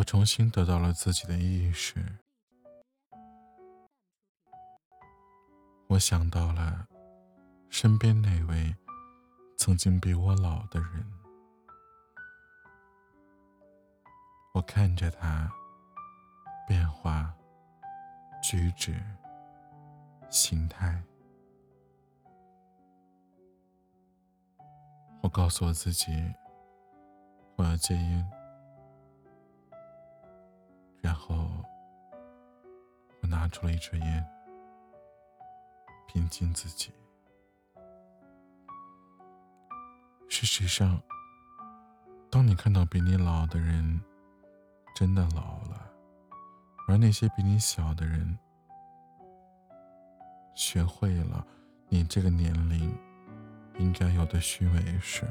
[0.00, 2.02] 我重新得到了自己的意识。
[5.88, 6.86] 我想到了
[7.68, 8.74] 身边那位
[9.58, 11.06] 曾经比我老的人，
[14.54, 15.52] 我看着他
[16.66, 17.34] 变化、
[18.42, 18.98] 举止、
[20.30, 20.98] 心态，
[25.20, 26.32] 我告诉我自己，
[27.56, 28.39] 我要戒烟。
[31.10, 31.34] 然后，
[33.20, 34.24] 我拿出了一支烟，
[36.06, 36.92] 平静自己。
[40.28, 41.02] 事实上，
[42.30, 44.00] 当你看到比你老的人
[44.94, 45.90] 真的老了，
[46.86, 48.38] 而那些比你小的人
[50.54, 51.44] 学会了
[51.88, 52.96] 你这个年龄
[53.80, 55.26] 应该有的虚伪时，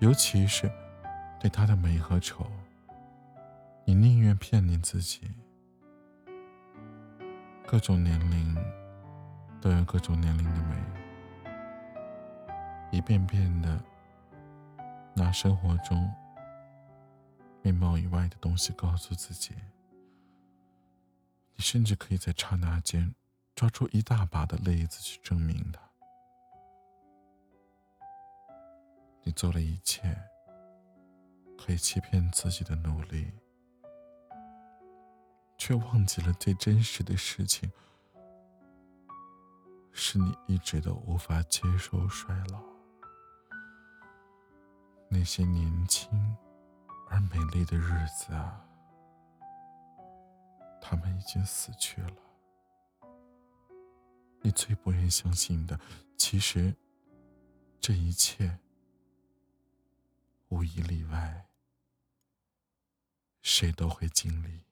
[0.00, 0.68] 尤其是
[1.38, 2.44] 对他的美和丑。
[3.90, 5.28] 你宁愿骗你自己，
[7.66, 8.56] 各种年龄
[9.60, 10.76] 都有各种年龄的美，
[12.92, 13.82] 一遍遍的
[15.12, 16.08] 拿生活中
[17.62, 19.56] 面貌以外的东西告诉自己，
[21.56, 23.12] 你甚至可以在刹那间
[23.56, 25.80] 抓出一大把的例子去证明它。
[29.24, 30.16] 你做了一切
[31.58, 33.32] 可以欺骗自己的努力。
[35.60, 37.70] 却忘记了最真实的事情，
[39.92, 42.62] 是你一直都无法接受衰老。
[45.10, 46.10] 那些年轻
[47.10, 48.64] 而美丽的日子啊，
[50.80, 52.16] 他们已经死去了。
[54.40, 55.78] 你最不愿相信的，
[56.16, 56.74] 其实
[57.78, 58.58] 这一切
[60.48, 61.46] 无一例外，
[63.42, 64.69] 谁都会经历。